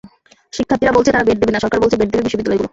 শিক্ষার্থীরা 0.55 0.95
বলছে 0.95 1.11
তারা 1.11 1.25
ভ্যাট 1.27 1.39
দেবে 1.41 1.53
না, 1.53 1.59
সরকার 1.63 1.81
বলছে 1.83 1.95
ভ্যাট 1.99 2.09
দেবে 2.11 2.25
বিশ্ববিদ্যালয়গুলো। 2.25 2.69